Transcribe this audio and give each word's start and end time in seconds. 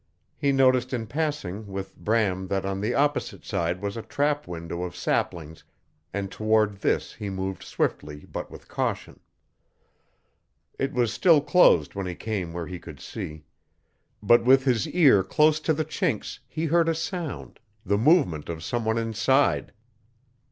He 0.35 0.51
noticed 0.51 0.93
in 0.93 1.05
passing 1.05 1.67
with 1.67 1.95
Bram 1.95 2.47
that 2.47 2.65
on 2.65 2.81
the 2.81 2.95
opposite 2.95 3.45
side 3.45 3.83
was 3.83 3.95
a 3.95 4.01
trap 4.01 4.47
window 4.47 4.81
of 4.81 4.95
saplings, 4.95 5.63
and 6.11 6.31
toward 6.31 6.77
this 6.77 7.13
he 7.13 7.29
moved 7.29 7.61
swiftly 7.61 8.25
but 8.31 8.49
with 8.49 8.67
caution. 8.67 9.19
It 10.79 10.91
was 10.91 11.13
still 11.13 11.39
closed 11.39 11.93
when 11.93 12.07
he 12.07 12.15
came 12.15 12.51
where 12.51 12.65
he 12.65 12.79
could 12.79 12.99
see. 12.99 13.45
But 14.23 14.43
with 14.43 14.63
his 14.63 14.87
ear 14.89 15.21
close 15.23 15.59
to 15.59 15.71
the 15.71 15.85
chinks 15.85 16.39
he 16.47 16.65
heard 16.65 16.89
a 16.89 16.95
sound 16.95 17.59
the 17.85 17.99
movement 17.99 18.49
of 18.49 18.63
some 18.63 18.83
one 18.85 18.97
inside. 18.97 19.71